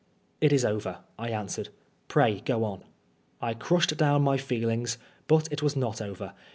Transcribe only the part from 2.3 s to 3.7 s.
go on." I